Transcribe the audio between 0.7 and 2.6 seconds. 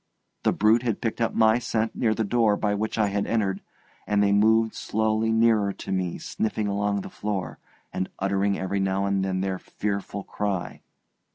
had picked up my scent near the door